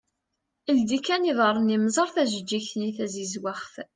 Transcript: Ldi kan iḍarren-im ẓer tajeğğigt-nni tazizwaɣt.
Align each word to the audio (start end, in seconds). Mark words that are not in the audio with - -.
Ldi 0.77 0.99
kan 1.05 1.29
iḍarren-im 1.31 1.85
ẓer 1.95 2.09
tajeğğigt-nni 2.13 2.91
tazizwaɣt. 2.97 3.73